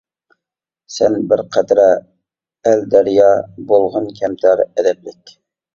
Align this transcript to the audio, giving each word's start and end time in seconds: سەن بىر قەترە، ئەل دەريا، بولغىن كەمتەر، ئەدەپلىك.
سەن 0.93 1.17
بىر 1.33 1.43
قەترە، 1.57 1.85
ئەل 2.71 2.83
دەريا، 2.97 3.29
بولغىن 3.73 4.13
كەمتەر، 4.23 4.69
ئەدەپلىك. 4.71 5.41